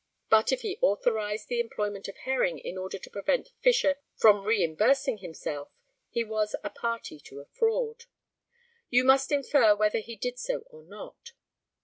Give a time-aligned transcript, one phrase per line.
[0.31, 5.19] But if he authorised the employment of Herring in order to prevent Fisher from reimbursing
[5.19, 5.69] himself,
[6.09, 8.05] he was a party to a fraud.
[8.89, 11.33] You must infer whether he did so or not.